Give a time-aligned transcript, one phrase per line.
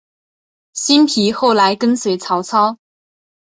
[0.73, 2.79] 辛毗后来跟随曹操。